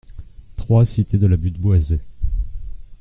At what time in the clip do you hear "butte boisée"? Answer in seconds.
1.37-1.99